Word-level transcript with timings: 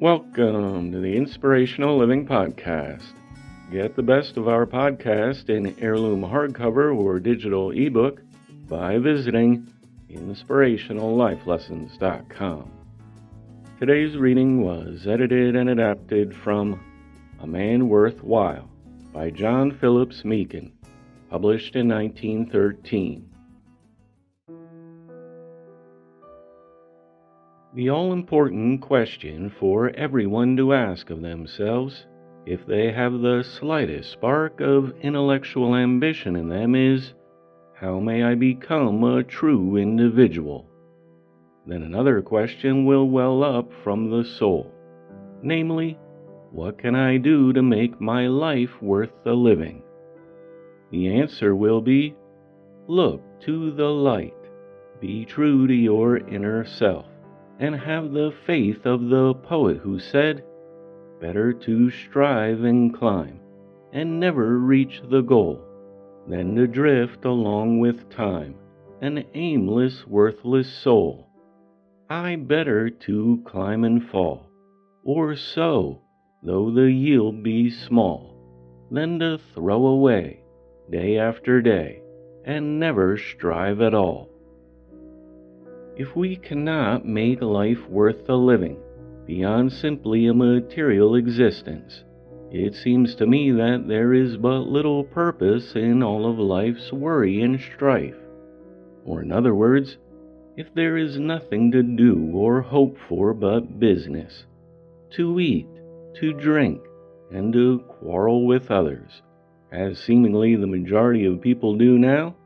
Welcome 0.00 0.92
to 0.92 1.00
the 1.00 1.16
Inspirational 1.16 1.98
Living 1.98 2.24
Podcast. 2.24 3.02
Get 3.72 3.96
the 3.96 4.02
best 4.04 4.36
of 4.36 4.46
our 4.46 4.64
podcast 4.64 5.50
in 5.50 5.74
heirloom 5.80 6.22
hardcover 6.22 6.96
or 6.96 7.18
digital 7.18 7.72
ebook 7.72 8.20
by 8.68 8.98
visiting 8.98 9.66
inspirationallifelessons.com. 10.08 12.70
Today's 13.80 14.16
reading 14.16 14.62
was 14.62 15.08
edited 15.08 15.56
and 15.56 15.68
adapted 15.68 16.32
from 16.44 16.78
A 17.40 17.46
Man 17.48 17.88
Worthwhile 17.88 18.70
by 19.12 19.30
John 19.30 19.76
Phillips 19.80 20.22
Meakin, 20.22 20.70
published 21.28 21.74
in 21.74 21.88
1913. 21.88 23.28
The 27.78 27.90
all 27.90 28.12
important 28.12 28.80
question 28.80 29.50
for 29.50 29.90
everyone 29.90 30.56
to 30.56 30.72
ask 30.72 31.10
of 31.10 31.22
themselves, 31.22 32.08
if 32.44 32.66
they 32.66 32.90
have 32.90 33.20
the 33.20 33.44
slightest 33.44 34.10
spark 34.10 34.60
of 34.60 34.92
intellectual 35.00 35.76
ambition 35.76 36.34
in 36.34 36.48
them, 36.48 36.74
is 36.74 37.14
How 37.74 38.00
may 38.00 38.24
I 38.24 38.34
become 38.34 39.04
a 39.04 39.22
true 39.22 39.76
individual? 39.76 40.68
Then 41.68 41.84
another 41.84 42.20
question 42.20 42.84
will 42.84 43.08
well 43.08 43.44
up 43.44 43.70
from 43.84 44.10
the 44.10 44.24
soul, 44.24 44.72
namely, 45.40 45.96
What 46.50 46.78
can 46.78 46.96
I 46.96 47.16
do 47.16 47.52
to 47.52 47.62
make 47.62 48.00
my 48.00 48.26
life 48.26 48.82
worth 48.82 49.12
the 49.22 49.34
living? 49.34 49.84
The 50.90 51.20
answer 51.20 51.54
will 51.54 51.80
be 51.80 52.16
Look 52.88 53.22
to 53.42 53.70
the 53.70 53.88
light. 53.88 54.34
Be 55.00 55.24
true 55.24 55.68
to 55.68 55.74
your 55.74 56.16
inner 56.16 56.64
self 56.64 57.06
and 57.58 57.74
have 57.74 58.12
the 58.12 58.32
faith 58.46 58.86
of 58.86 59.08
the 59.08 59.34
poet 59.34 59.78
who 59.78 59.98
said, 59.98 60.44
Better 61.20 61.52
to 61.52 61.90
strive 61.90 62.62
and 62.62 62.94
climb, 62.94 63.40
and 63.92 64.20
never 64.20 64.58
reach 64.58 65.02
the 65.10 65.22
goal, 65.22 65.60
than 66.28 66.54
to 66.54 66.66
drift 66.66 67.24
along 67.24 67.80
with 67.80 68.08
time, 68.10 68.54
an 69.00 69.24
aimless, 69.34 70.06
worthless 70.06 70.72
soul. 70.72 71.28
I 72.08 72.36
better 72.36 72.88
to 72.90 73.42
climb 73.44 73.84
and 73.84 74.08
fall, 74.08 74.50
or 75.04 75.34
sow, 75.34 76.02
though 76.42 76.70
the 76.70 76.90
yield 76.90 77.42
be 77.42 77.70
small, 77.70 78.36
than 78.90 79.18
to 79.18 79.38
throw 79.54 79.86
away, 79.86 80.44
day 80.90 81.18
after 81.18 81.60
day, 81.60 82.02
and 82.44 82.78
never 82.78 83.16
strive 83.18 83.80
at 83.80 83.94
all. 83.94 84.30
If 85.98 86.14
we 86.14 86.36
cannot 86.36 87.04
make 87.04 87.42
life 87.42 87.88
worth 87.88 88.24
the 88.24 88.38
living 88.38 88.76
beyond 89.26 89.72
simply 89.72 90.28
a 90.28 90.32
material 90.32 91.16
existence, 91.16 92.04
it 92.52 92.76
seems 92.76 93.16
to 93.16 93.26
me 93.26 93.50
that 93.50 93.88
there 93.88 94.14
is 94.14 94.36
but 94.36 94.60
little 94.60 95.02
purpose 95.02 95.74
in 95.74 96.04
all 96.04 96.24
of 96.24 96.38
life's 96.38 96.92
worry 96.92 97.40
and 97.42 97.58
strife. 97.58 98.14
Or, 99.04 99.22
in 99.22 99.32
other 99.32 99.56
words, 99.56 99.98
if 100.56 100.72
there 100.72 100.96
is 100.96 101.18
nothing 101.18 101.72
to 101.72 101.82
do 101.82 102.30
or 102.32 102.60
hope 102.60 102.96
for 103.08 103.34
but 103.34 103.80
business, 103.80 104.46
to 105.16 105.40
eat, 105.40 105.66
to 106.20 106.32
drink, 106.32 106.80
and 107.32 107.52
to 107.54 107.80
quarrel 107.88 108.46
with 108.46 108.70
others, 108.70 109.22
as 109.72 109.98
seemingly 109.98 110.54
the 110.54 110.66
majority 110.68 111.26
of 111.26 111.40
people 111.40 111.76
do 111.76 111.98
now, 111.98 112.36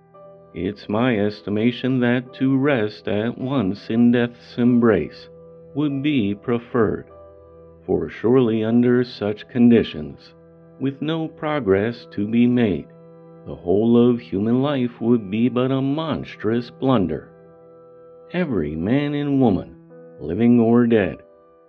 it's 0.55 0.87
my 0.87 1.19
estimation 1.19 1.99
that 2.01 2.35
to 2.35 2.59
rest 2.59 3.09
at 3.09 3.39
once 3.39 3.89
in 3.89 4.13
death's 4.13 4.59
embrace 4.59 5.29
would 5.75 6.03
be 6.03 6.35
preferred, 6.35 7.07
for 7.87 8.11
surely 8.11 8.63
under 8.63 9.03
such 9.03 9.49
conditions, 9.49 10.35
with 10.79 11.01
no 11.01 11.27
progress 11.27 12.07
to 12.11 12.29
be 12.29 12.47
made, 12.47 12.87
the 13.47 13.55
whole 13.55 13.97
of 13.97 14.21
human 14.21 14.63
life 14.63 15.01
would 15.01 15.31
be 15.31 15.49
but 15.49 15.71
a 15.71 15.81
monstrous 15.81 16.71
blunder. 16.71 17.31
Every 18.33 18.77
man 18.77 19.15
and 19.15 19.41
woman, 19.41 19.75
living 20.21 20.61
or 20.61 20.87
dead, 20.87 21.17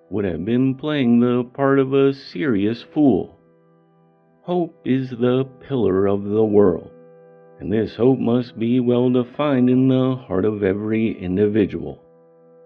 would 0.10 0.26
have 0.26 0.44
been 0.44 0.76
playing 0.76 1.20
the 1.20 1.46
part 1.54 1.80
of 1.80 1.94
a 1.94 2.14
serious 2.14 2.84
fool. 2.94 3.40
Hope 4.42 4.76
is 4.84 5.10
the 5.10 5.46
pillar 5.62 6.06
of 6.06 6.26
the 6.26 6.44
world 6.44 6.93
and 7.64 7.72
this 7.72 7.96
hope 7.96 8.20
must 8.20 8.60
be 8.60 8.82
well 8.82 9.10
defined 9.10 9.70
in 9.70 9.88
the 9.88 10.18
heart 10.28 10.44
of 10.44 10.64
every 10.64 11.18
individual, 11.18 12.04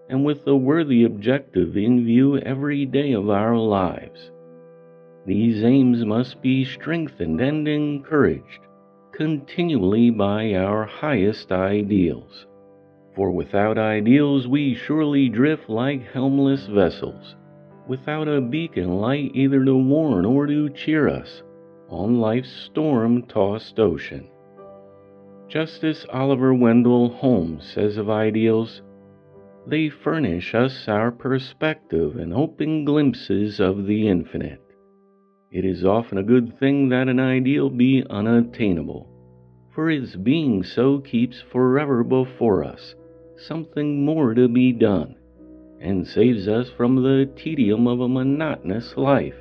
and 0.08 0.24
with 0.24 0.44
a 0.48 0.56
worthy 0.56 1.04
objective 1.04 1.76
in 1.76 2.04
view 2.04 2.36
every 2.38 2.84
day 2.84 3.12
of 3.12 3.30
our 3.30 3.56
lives. 3.56 4.32
These 5.24 5.62
aims 5.62 6.04
must 6.04 6.42
be 6.42 6.64
strengthened 6.64 7.40
and 7.40 7.68
encouraged 7.68 8.58
continually 9.12 10.10
by 10.10 10.54
our 10.54 10.84
highest 10.84 11.52
ideals. 11.52 12.46
For 13.14 13.30
without 13.30 13.78
ideals, 13.78 14.48
we 14.48 14.74
surely 14.74 15.28
drift 15.28 15.70
like 15.70 16.10
helmless 16.12 16.66
vessels, 16.66 17.36
without 17.86 18.26
a 18.26 18.40
beacon 18.40 18.96
light 18.96 19.30
either 19.32 19.64
to 19.64 19.76
warn 19.76 20.26
or 20.26 20.48
to 20.48 20.68
cheer 20.70 21.08
us 21.08 21.44
on 21.88 22.18
life's 22.18 22.50
storm 22.50 23.22
tossed 23.22 23.78
ocean. 23.78 24.28
Justice 25.48 26.04
Oliver 26.12 26.52
Wendell 26.52 27.08
Holmes 27.08 27.64
says 27.64 27.96
of 27.96 28.10
ideals, 28.10 28.82
they 29.66 29.88
furnish 29.88 30.54
us 30.54 30.86
our 30.88 31.10
perspective 31.10 32.16
and 32.16 32.34
open 32.34 32.84
glimpses 32.84 33.58
of 33.58 33.86
the 33.86 34.08
infinite. 34.08 34.60
It 35.50 35.64
is 35.64 35.86
often 35.86 36.18
a 36.18 36.22
good 36.22 36.58
thing 36.58 36.90
that 36.90 37.08
an 37.08 37.18
ideal 37.18 37.70
be 37.70 38.04
unattainable, 38.10 39.08
for 39.74 39.88
its 39.88 40.16
being 40.16 40.62
so 40.62 40.98
keeps 40.98 41.40
forever 41.40 42.04
before 42.04 42.62
us 42.62 42.94
something 43.38 44.04
more 44.04 44.34
to 44.34 44.48
be 44.48 44.72
done, 44.72 45.14
and 45.80 46.06
saves 46.06 46.46
us 46.46 46.68
from 46.68 46.96
the 46.96 47.30
tedium 47.36 47.86
of 47.86 48.00
a 48.00 48.08
monotonous 48.08 48.98
life. 48.98 49.36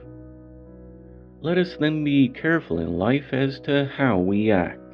Let 1.42 1.58
us 1.58 1.76
then 1.76 2.06
be 2.06 2.30
careful 2.30 2.80
in 2.80 2.98
life 2.98 3.34
as 3.34 3.60
to 3.62 3.92
how 3.98 4.20
we 4.20 4.52
act 4.52 4.87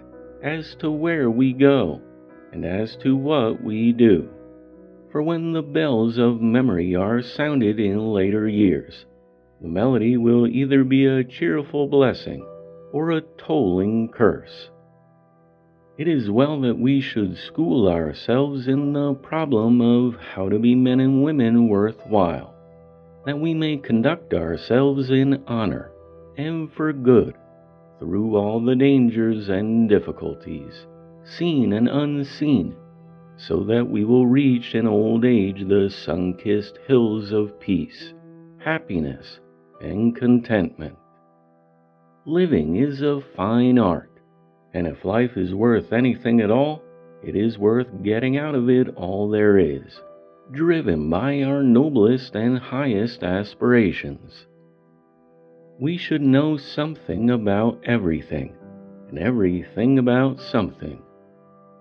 as 0.43 0.75
to 0.75 0.91
where 0.91 1.31
we 1.31 1.53
go 1.53 2.01
and 2.51 2.65
as 2.65 2.95
to 2.97 3.15
what 3.15 3.63
we 3.63 3.93
do. 3.93 4.29
for 5.11 5.21
when 5.21 5.53
the 5.53 5.61
bells 5.61 6.17
of 6.17 6.41
memory 6.41 6.95
are 6.95 7.21
sounded 7.21 7.79
in 7.79 8.13
later 8.13 8.47
years, 8.47 9.05
the 9.61 9.67
melody 9.67 10.17
will 10.17 10.47
either 10.47 10.83
be 10.83 11.05
a 11.05 11.23
cheerful 11.23 11.87
blessing 11.87 12.43
or 12.91 13.11
a 13.11 13.21
tolling 13.37 14.09
curse. 14.09 14.71
It 15.99 16.07
is 16.07 16.31
well 16.31 16.59
that 16.61 16.79
we 16.79 16.99
should 16.99 17.37
school 17.37 17.87
ourselves 17.87 18.67
in 18.67 18.93
the 18.93 19.13
problem 19.13 19.79
of 19.81 20.15
how 20.15 20.49
to 20.49 20.57
be 20.57 20.73
men 20.73 20.99
and 20.99 21.23
women 21.23 21.69
worthwhile, 21.69 22.55
that 23.25 23.39
we 23.39 23.53
may 23.53 23.77
conduct 23.77 24.33
ourselves 24.33 25.11
in 25.11 25.43
honor 25.45 25.91
and 26.37 26.73
for 26.73 26.91
good 26.91 27.35
through 27.99 28.35
all 28.35 28.59
the 28.63 28.75
dangers 28.75 29.49
and 29.49 29.87
difficulties, 29.89 30.85
seen 31.23 31.73
and 31.73 31.87
unseen, 31.87 32.75
so 33.37 33.63
that 33.63 33.89
we 33.89 34.03
will 34.03 34.27
reach 34.27 34.75
in 34.75 34.87
old 34.87 35.25
age 35.25 35.67
the 35.67 35.89
sun 35.89 36.33
kissed 36.35 36.77
hills 36.87 37.31
of 37.31 37.59
peace, 37.59 38.13
happiness, 38.59 39.39
and 39.81 40.15
contentment. 40.15 40.95
Living 42.25 42.77
is 42.77 43.01
a 43.01 43.21
fine 43.35 43.77
art, 43.77 44.11
and 44.73 44.87
if 44.87 45.03
life 45.03 45.35
is 45.35 45.53
worth 45.53 45.91
anything 45.91 46.39
at 46.41 46.51
all, 46.51 46.81
it 47.23 47.35
is 47.35 47.57
worth 47.57 47.87
getting 48.03 48.37
out 48.37 48.55
of 48.55 48.69
it 48.69 48.87
all 48.95 49.29
there 49.29 49.57
is, 49.57 50.01
driven 50.51 51.09
by 51.09 51.41
our 51.41 51.63
noblest 51.63 52.35
and 52.35 52.57
highest 52.57 53.23
aspirations. 53.23 54.45
We 55.83 55.97
should 55.97 56.21
know 56.21 56.55
something 56.55 57.29
about 57.29 57.77
everything, 57.83 58.55
and 59.09 59.19
everything 59.19 59.99
about 59.99 60.39
something 60.39 61.01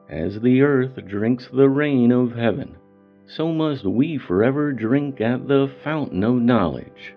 as 0.08 0.40
the 0.40 0.60
earth 0.62 0.98
drinks 1.06 1.46
the 1.46 1.68
rain 1.68 2.10
of 2.10 2.34
heaven, 2.34 2.74
so 3.26 3.52
must 3.52 3.84
we 3.84 4.18
forever 4.18 4.72
drink 4.72 5.20
at 5.20 5.46
the 5.46 5.70
fountain 5.84 6.24
of 6.24 6.34
knowledge. 6.34 7.14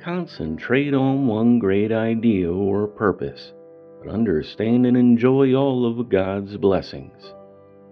Concentrate 0.00 0.94
on 0.94 1.26
one 1.26 1.58
great 1.58 1.92
idea 1.92 2.50
or 2.50 2.86
purpose, 2.86 3.52
but 4.02 4.10
understand 4.10 4.86
and 4.86 4.96
enjoy 4.96 5.52
all 5.52 5.84
of 5.84 6.08
God's 6.08 6.56
blessings, 6.56 7.34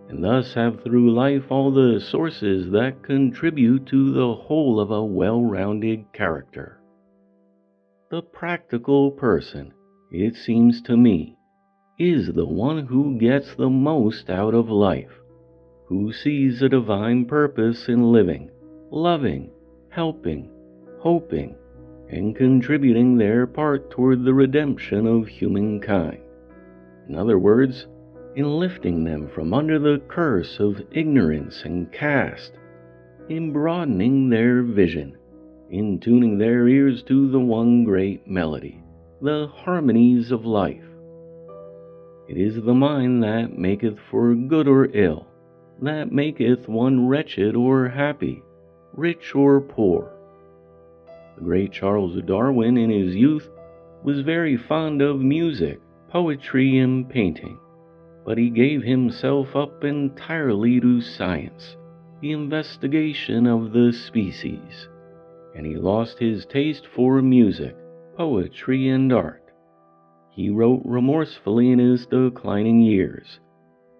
and 0.08 0.24
thus 0.24 0.54
have 0.54 0.80
through 0.80 1.12
life 1.12 1.52
all 1.52 1.70
the 1.70 2.00
sources 2.00 2.70
that 2.70 3.02
contribute 3.02 3.84
to 3.88 4.10
the 4.10 4.34
whole 4.34 4.80
of 4.80 4.90
a 4.90 5.04
well 5.04 5.42
rounded 5.42 6.10
character. 6.14 6.78
The 8.12 8.20
practical 8.20 9.10
person, 9.10 9.72
it 10.10 10.36
seems 10.36 10.82
to 10.82 10.98
me, 10.98 11.38
is 11.98 12.30
the 12.30 12.44
one 12.44 12.84
who 12.84 13.18
gets 13.18 13.54
the 13.54 13.70
most 13.70 14.28
out 14.28 14.52
of 14.52 14.68
life, 14.68 15.18
who 15.86 16.12
sees 16.12 16.60
a 16.60 16.68
divine 16.68 17.24
purpose 17.24 17.88
in 17.88 18.12
living, 18.12 18.50
loving, 18.90 19.50
helping, 19.88 20.50
hoping, 20.98 21.54
and 22.10 22.36
contributing 22.36 23.16
their 23.16 23.46
part 23.46 23.90
toward 23.90 24.24
the 24.24 24.34
redemption 24.34 25.06
of 25.06 25.26
humankind. 25.26 26.20
In 27.08 27.14
other 27.14 27.38
words, 27.38 27.86
in 28.36 28.58
lifting 28.58 29.04
them 29.04 29.26
from 29.26 29.54
under 29.54 29.78
the 29.78 30.02
curse 30.08 30.60
of 30.60 30.82
ignorance 30.90 31.62
and 31.64 31.90
caste, 31.90 32.52
in 33.30 33.54
broadening 33.54 34.28
their 34.28 34.62
vision, 34.62 35.16
in 35.72 35.98
tuning 35.98 36.38
their 36.38 36.68
ears 36.68 37.02
to 37.02 37.28
the 37.28 37.40
one 37.40 37.82
great 37.82 38.28
melody, 38.28 38.80
the 39.20 39.48
harmonies 39.64 40.30
of 40.30 40.46
life 40.46 40.84
it 42.32 42.38
is 42.38 42.62
the 42.62 42.72
mind 42.72 43.22
that 43.24 43.58
maketh 43.58 43.98
for 44.10 44.34
good 44.34 44.66
or 44.66 44.86
ill, 44.94 45.26
that 45.82 46.12
maketh 46.12 46.66
one 46.66 47.06
wretched 47.06 47.54
or 47.54 47.88
happy, 47.88 48.42
rich 48.94 49.34
or 49.34 49.60
poor. 49.60 50.12
The 51.36 51.42
great 51.42 51.72
Charles 51.72 52.22
Darwin 52.22 52.78
in 52.78 52.88
his 52.88 53.14
youth 53.14 53.50
was 54.02 54.20
very 54.20 54.56
fond 54.56 55.02
of 55.02 55.20
music, 55.20 55.80
poetry, 56.08 56.78
and 56.78 57.06
painting, 57.06 57.58
but 58.24 58.38
he 58.38 58.48
gave 58.48 58.82
himself 58.82 59.54
up 59.54 59.84
entirely 59.84 60.80
to 60.80 61.02
science, 61.02 61.76
the 62.22 62.32
investigation 62.32 63.46
of 63.46 63.72
the 63.72 63.92
species, 63.92 64.88
and 65.54 65.66
he 65.66 65.76
lost 65.76 66.18
his 66.18 66.46
taste 66.46 66.86
for 66.86 67.20
music, 67.22 67.76
poetry, 68.16 68.88
and 68.88 69.12
art 69.12 69.42
he 70.32 70.48
wrote 70.48 70.80
remorsefully 70.84 71.70
in 71.70 71.78
his 71.78 72.06
declining 72.06 72.80
years. 72.80 73.38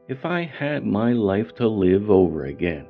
If 0.08 0.24
I 0.24 0.42
had 0.44 0.84
my 0.84 1.12
life 1.12 1.54
to 1.56 1.68
live 1.68 2.10
over 2.10 2.46
again, 2.46 2.86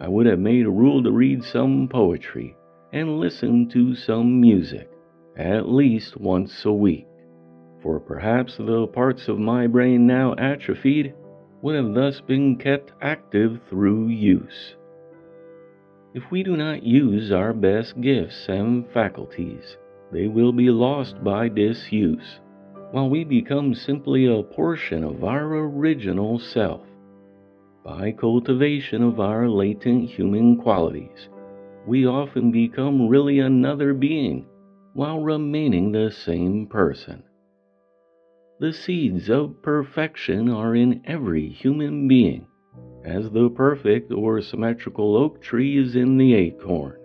I 0.00 0.08
would 0.08 0.26
have 0.26 0.40
made 0.40 0.66
a 0.66 0.70
rule 0.70 1.00
to 1.04 1.12
read 1.12 1.44
some 1.44 1.88
poetry 1.88 2.56
and 2.92 3.20
listen 3.20 3.68
to 3.68 3.94
some 3.94 4.40
music 4.40 4.90
at 5.36 5.68
least 5.68 6.16
once 6.16 6.64
a 6.64 6.72
week, 6.72 7.06
for 7.80 8.00
perhaps 8.00 8.56
the 8.56 8.88
parts 8.88 9.28
of 9.28 9.38
my 9.38 9.68
brain 9.68 10.06
now 10.06 10.34
atrophied 10.34 11.14
would 11.62 11.76
have 11.76 11.94
thus 11.94 12.20
been 12.20 12.56
kept 12.56 12.92
active 13.00 13.60
through 13.70 14.08
use. 14.08 14.74
If 16.14 16.30
we 16.30 16.42
do 16.42 16.58
not 16.58 16.82
use 16.82 17.32
our 17.32 17.54
best 17.54 17.98
gifts 18.02 18.46
and 18.46 18.86
faculties, 18.88 19.78
they 20.12 20.28
will 20.28 20.52
be 20.52 20.68
lost 20.70 21.24
by 21.24 21.48
disuse 21.48 22.40
while 22.90 23.08
we 23.08 23.24
become 23.24 23.72
simply 23.72 24.26
a 24.26 24.42
portion 24.42 25.04
of 25.04 25.24
our 25.24 25.54
original 25.54 26.38
self. 26.38 26.82
By 27.82 28.12
cultivation 28.12 29.02
of 29.02 29.20
our 29.20 29.48
latent 29.48 30.10
human 30.10 30.58
qualities, 30.58 31.30
we 31.86 32.06
often 32.06 32.52
become 32.52 33.08
really 33.08 33.38
another 33.38 33.94
being 33.94 34.44
while 34.92 35.20
remaining 35.20 35.92
the 35.92 36.10
same 36.10 36.66
person. 36.66 37.22
The 38.60 38.74
seeds 38.74 39.30
of 39.30 39.62
perfection 39.62 40.50
are 40.50 40.76
in 40.76 41.00
every 41.06 41.48
human 41.48 42.06
being, 42.06 42.46
as 43.04 43.30
the 43.30 43.50
perfect 43.50 44.12
or 44.12 44.40
symmetrical 44.40 45.16
oak 45.16 45.40
tree 45.42 45.78
is 45.78 45.96
in 45.96 46.16
the 46.16 46.34
acorn. 46.34 46.96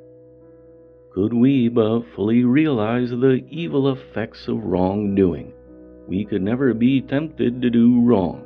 Could 1.11 1.33
we 1.33 1.67
but 1.67 2.03
fully 2.15 2.43
realize 2.43 3.09
the 3.09 3.43
evil 3.49 3.91
effects 3.91 4.47
of 4.47 4.63
wrongdoing, 4.63 5.53
we 6.07 6.25
could 6.25 6.43
never 6.43 6.73
be 6.73 7.01
tempted 7.01 7.61
to 7.61 7.69
do 7.69 8.01
wrong, 8.01 8.45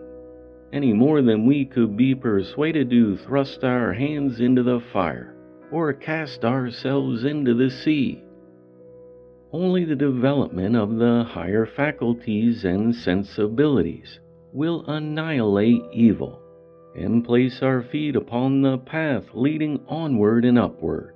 any 0.71 0.93
more 0.93 1.21
than 1.21 1.45
we 1.45 1.65
could 1.65 1.97
be 1.97 2.15
persuaded 2.15 2.89
to 2.89 3.17
thrust 3.17 3.63
our 3.63 3.91
hands 3.91 4.39
into 4.39 4.63
the 4.63 4.79
fire 4.93 5.35
or 5.71 5.93
cast 5.93 6.45
ourselves 6.45 7.25
into 7.25 7.53
the 7.53 7.69
sea. 7.69 8.23
Only 9.51 9.83
the 9.83 9.95
development 9.95 10.77
of 10.77 10.95
the 10.95 11.25
higher 11.27 11.65
faculties 11.65 12.63
and 12.63 12.95
sensibilities 12.95 14.19
will 14.53 14.85
annihilate 14.85 15.81
evil 15.91 16.41
and 16.95 17.23
place 17.23 17.61
our 17.61 17.81
feet 17.81 18.15
upon 18.15 18.61
the 18.61 18.77
path 18.77 19.25
leading 19.33 19.79
onward 19.87 20.45
and 20.45 20.59
upward. 20.59 21.15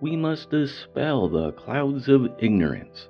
We 0.00 0.16
must 0.16 0.50
dispel 0.50 1.28
the 1.28 1.52
clouds 1.52 2.08
of 2.08 2.28
ignorance 2.38 3.08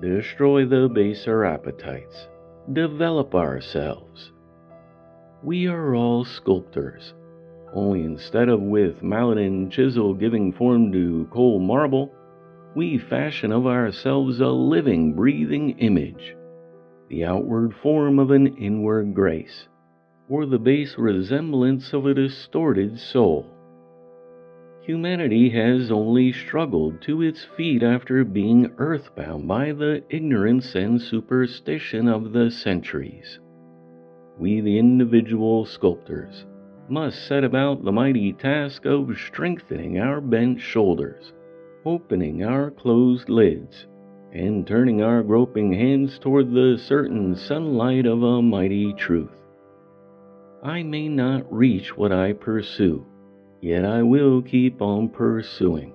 destroy 0.00 0.66
the 0.66 0.88
baser 0.92 1.44
appetites, 1.44 2.28
develop 2.72 3.34
ourselves. 3.34 4.32
We 5.42 5.66
are 5.66 5.94
all 5.94 6.24
sculptors, 6.24 7.14
only 7.72 8.02
instead 8.02 8.48
of 8.48 8.60
with 8.60 9.02
mallet 9.02 9.38
and 9.38 9.70
chisel 9.70 10.14
giving 10.14 10.52
form 10.52 10.92
to 10.92 11.28
cold 11.32 11.62
marble, 11.62 12.12
we 12.74 12.98
fashion 12.98 13.52
of 13.52 13.66
ourselves 13.66 14.40
a 14.40 14.48
living, 14.48 15.14
breathing 15.14 15.78
image, 15.78 16.34
the 17.08 17.24
outward 17.24 17.74
form 17.82 18.18
of 18.18 18.30
an 18.30 18.56
inward 18.56 19.14
grace, 19.14 19.68
or 20.28 20.46
the 20.46 20.58
base 20.58 20.96
resemblance 20.96 21.92
of 21.92 22.06
a 22.06 22.14
distorted 22.14 22.98
soul. 22.98 23.46
Humanity 24.82 25.48
has 25.50 25.90
only 25.90 26.32
struggled 26.32 27.00
to 27.02 27.22
its 27.22 27.44
feet 27.56 27.82
after 27.82 28.24
being 28.24 28.70
earthbound 28.76 29.48
by 29.48 29.72
the 29.72 30.02
ignorance 30.10 30.74
and 30.74 31.00
superstition 31.00 32.06
of 32.08 32.32
the 32.32 32.50
centuries. 32.50 33.40
We, 34.38 34.60
the 34.60 34.78
individual 34.78 35.64
sculptors, 35.64 36.44
must 36.88 37.26
set 37.26 37.44
about 37.44 37.84
the 37.84 37.92
mighty 37.92 38.32
task 38.32 38.84
of 38.84 39.16
strengthening 39.16 39.98
our 39.98 40.20
bent 40.20 40.60
shoulders, 40.60 41.32
opening 41.86 42.44
our 42.44 42.70
closed 42.70 43.28
lids, 43.28 43.86
and 44.32 44.66
turning 44.66 45.00
our 45.00 45.22
groping 45.22 45.72
hands 45.72 46.18
toward 46.18 46.50
the 46.50 46.76
certain 46.76 47.36
sunlight 47.36 48.04
of 48.04 48.22
a 48.22 48.42
mighty 48.42 48.92
truth. 48.94 49.43
I 50.64 50.82
may 50.82 51.08
not 51.08 51.52
reach 51.52 51.96
what 51.96 52.10
I 52.10 52.32
pursue 52.32 53.04
Yet 53.64 53.86
I 53.86 54.02
will 54.02 54.42
keep 54.42 54.82
on 54.82 55.08
pursuing. 55.08 55.94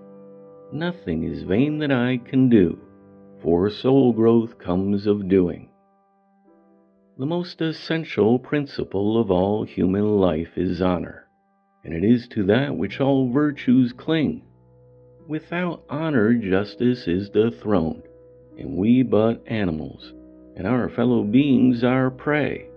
Nothing 0.71 1.23
is 1.23 1.43
vain 1.43 1.77
that 1.77 1.91
I 1.91 2.17
can 2.17 2.49
do, 2.49 2.79
for 3.43 3.69
soul 3.69 4.11
growth 4.11 4.57
comes 4.57 5.05
of 5.05 5.29
doing. 5.29 5.69
The 7.19 7.27
most 7.27 7.61
essential 7.61 8.39
principle 8.39 9.19
of 9.19 9.29
all 9.29 9.65
human 9.65 10.19
life 10.19 10.57
is 10.57 10.81
honor. 10.81 11.27
and 11.83 11.93
it 11.93 12.03
is 12.03 12.27
to 12.29 12.43
that 12.45 12.75
which 12.75 12.99
all 12.99 13.29
virtues 13.31 13.93
cling. 13.93 14.41
Without 15.27 15.83
honor, 15.91 16.33
justice 16.33 17.07
is 17.07 17.29
dethroned, 17.29 18.01
and 18.57 18.75
we 18.75 19.03
but 19.03 19.43
animals, 19.45 20.11
and 20.55 20.65
our 20.65 20.89
fellow 20.89 21.23
beings 21.23 21.83
our 21.83 22.09
prey. 22.09 22.68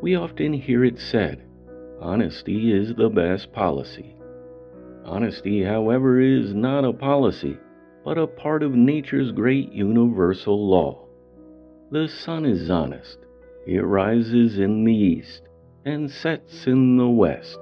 We 0.00 0.16
often 0.16 0.52
hear 0.52 0.84
it 0.84 0.98
said, 0.98 1.42
honesty 2.00 2.72
is 2.72 2.94
the 2.94 3.08
best 3.08 3.52
policy. 3.52 4.16
Honesty, 5.04 5.62
however, 5.62 6.20
is 6.20 6.54
not 6.54 6.84
a 6.84 6.92
policy, 6.92 7.58
but 8.04 8.18
a 8.18 8.26
part 8.26 8.62
of 8.62 8.74
nature's 8.74 9.32
great 9.32 9.72
universal 9.72 10.68
law. 10.68 11.06
The 11.90 12.08
sun 12.08 12.44
is 12.44 12.70
honest. 12.70 13.18
It 13.66 13.80
rises 13.80 14.58
in 14.58 14.84
the 14.84 14.94
east 14.94 15.48
and 15.84 16.10
sets 16.10 16.66
in 16.66 16.96
the 16.96 17.08
west, 17.08 17.58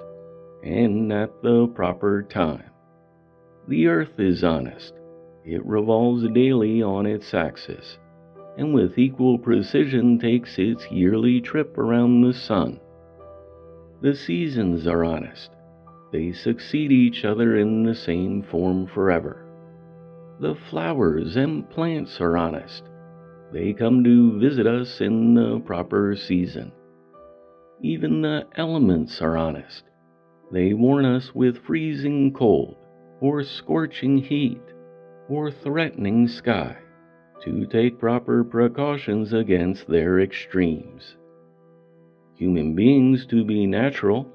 and 0.65 1.13
at 1.13 1.31
the 1.43 1.69
proper 1.69 2.23
time. 2.23 2.71
The 3.69 3.87
earth 3.87 4.19
is 4.19 4.43
honest. 4.43 4.95
It 5.45 5.65
revolves 5.65 6.27
daily 6.29 6.83
on 6.83 7.07
its 7.07 7.35
axis, 7.35 7.99
and 8.57 8.75
with 8.75 8.99
equal 8.99 9.39
precision 9.39 10.19
takes 10.19 10.59
its 10.59 10.91
yearly 10.91 11.41
trip 11.41 11.77
around 11.79 12.21
the 12.21 12.35
sun. 12.35 12.81
The 14.03 14.15
seasons 14.15 14.87
are 14.87 15.05
honest. 15.05 15.51
They 16.13 16.33
succeed 16.33 16.93
each 16.93 17.25
other 17.25 17.57
in 17.57 17.85
the 17.85 17.95
same 17.95 18.43
form 18.43 18.87
forever. 18.87 19.47
The 20.41 20.57
flowers 20.71 21.37
and 21.37 21.69
plants 21.71 22.21
are 22.21 22.37
honest. 22.37 22.85
They 23.53 23.73
come 23.73 24.03
to 24.05 24.39
visit 24.39 24.67
us 24.67 25.01
in 25.01 25.35
the 25.35 25.61
proper 25.61 26.17
season. 26.17 26.73
Even 27.81 28.23
the 28.23 28.47
elements 28.57 29.23
are 29.23 29.37
honest. 29.37 29.85
They 30.51 30.75
warn 30.75 31.05
us 31.05 31.35
with 31.35 31.65
freezing 31.65 32.33
cold 32.33 32.77
or 33.23 33.45
scorching 33.45 34.19
heat, 34.19 34.61
or 35.29 35.49
threatening 35.49 36.27
sky, 36.27 36.77
to 37.45 37.67
take 37.67 37.99
proper 37.99 38.45
precautions 38.45 39.33
against 39.33 39.89
their 39.89 40.21
extremes. 40.21 41.17
Human 42.37 42.75
beings, 42.75 43.27
to 43.27 43.45
be 43.45 43.67
natural, 43.67 44.29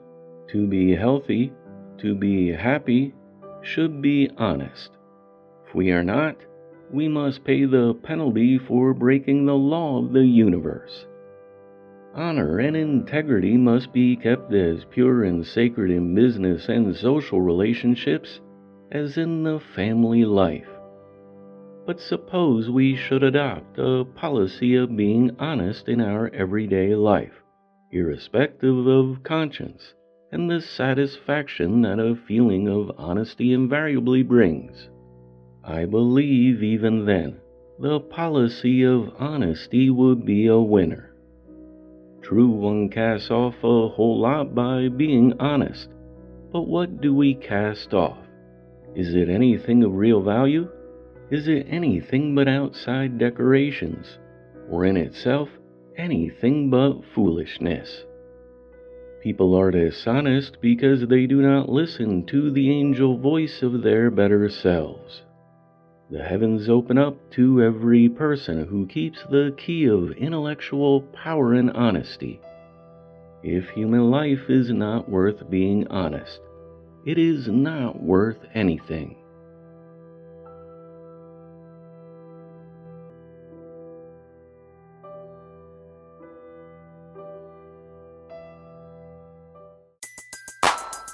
to 0.49 0.67
be 0.67 0.95
healthy, 0.95 1.51
to 1.99 2.15
be 2.15 2.51
happy, 2.51 3.13
should 3.61 4.01
be 4.01 4.29
honest. 4.37 4.91
If 5.67 5.75
we 5.75 5.91
are 5.91 6.03
not, 6.03 6.37
we 6.91 7.07
must 7.07 7.43
pay 7.43 7.65
the 7.65 7.93
penalty 8.03 8.57
for 8.57 8.93
breaking 8.93 9.45
the 9.45 9.55
law 9.55 10.03
of 10.03 10.13
the 10.13 10.25
universe. 10.25 11.05
Honor 12.15 12.59
and 12.59 12.75
integrity 12.75 13.57
must 13.57 13.93
be 13.93 14.15
kept 14.15 14.53
as 14.53 14.85
pure 14.85 15.23
and 15.25 15.45
sacred 15.45 15.91
in 15.91 16.15
business 16.15 16.67
and 16.69 16.95
social 16.95 17.41
relationships 17.41 18.39
as 18.91 19.17
in 19.17 19.43
the 19.43 19.59
family 19.75 20.23
life. 20.25 20.67
But 21.87 22.01
suppose 22.01 22.69
we 22.69 22.97
should 22.97 23.23
adopt 23.23 23.79
a 23.79 24.03
policy 24.03 24.75
of 24.75 24.97
being 24.97 25.31
honest 25.39 25.87
in 25.87 26.01
our 26.01 26.27
everyday 26.33 26.93
life, 26.93 27.41
irrespective 27.93 28.85
of 28.85 29.23
conscience 29.23 29.93
and 30.33 30.51
the 30.51 30.59
satisfaction 30.59 31.83
that 31.83 31.97
a 31.97 32.17
feeling 32.27 32.67
of 32.67 32.91
honesty 32.97 33.53
invariably 33.53 34.21
brings. 34.21 34.89
I 35.63 35.85
believe 35.85 36.61
even 36.61 37.05
then 37.05 37.37
the 37.79 38.01
policy 38.01 38.83
of 38.83 39.13
honesty 39.17 39.89
would 39.89 40.25
be 40.25 40.47
a 40.47 40.59
winner. 40.59 41.13
True, 42.21 42.49
one 42.49 42.89
casts 42.89 43.31
off 43.31 43.55
a 43.63 43.87
whole 43.87 44.19
lot 44.19 44.53
by 44.53 44.89
being 44.89 45.39
honest, 45.39 45.87
but 46.51 46.63
what 46.63 46.99
do 46.99 47.15
we 47.15 47.33
cast 47.33 47.93
off? 47.93 48.17
Is 48.93 49.15
it 49.15 49.29
anything 49.29 49.83
of 49.83 49.93
real 49.93 50.21
value? 50.21 50.67
Is 51.29 51.49
it 51.49 51.67
anything 51.69 52.35
but 52.35 52.47
outside 52.47 53.17
decorations? 53.17 54.17
Or 54.69 54.85
in 54.85 54.95
itself, 54.95 55.49
anything 55.97 56.69
but 56.69 57.01
foolishness? 57.13 58.05
People 59.21 59.53
are 59.55 59.71
dishonest 59.71 60.57
because 60.61 61.05
they 61.05 61.25
do 61.25 61.41
not 61.41 61.67
listen 61.67 62.25
to 62.27 62.49
the 62.49 62.71
angel 62.71 63.17
voice 63.17 63.61
of 63.61 63.81
their 63.81 64.09
better 64.09 64.47
selves. 64.47 65.23
The 66.09 66.23
heavens 66.23 66.69
open 66.69 66.97
up 66.97 67.17
to 67.31 67.61
every 67.61 68.07
person 68.07 68.65
who 68.65 68.87
keeps 68.87 69.21
the 69.29 69.53
key 69.57 69.85
of 69.87 70.11
intellectual 70.11 71.01
power 71.01 71.55
and 71.55 71.71
honesty. 71.71 72.39
If 73.43 73.67
human 73.69 74.09
life 74.09 74.49
is 74.49 74.71
not 74.71 75.09
worth 75.09 75.49
being 75.49 75.87
honest, 75.89 76.39
it 77.05 77.17
is 77.17 77.49
not 77.49 78.01
worth 78.01 78.39
anything. 78.53 79.17